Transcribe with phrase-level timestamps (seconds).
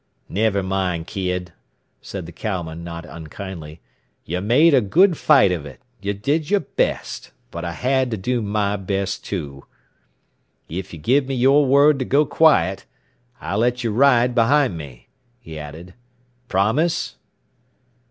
[0.29, 1.53] "Never mind, kid,"
[2.01, 3.81] said the cowman not unkindly.
[4.25, 5.79] "You made a good fight of it.
[6.01, 7.29] You did your best.
[7.51, 9.67] But I had to do my best too.
[10.67, 12.87] "If you'll give me your word to go quiet,
[13.39, 15.07] I'll let you ride behind me,"
[15.39, 15.93] he added.
[16.47, 17.17] "Promise?"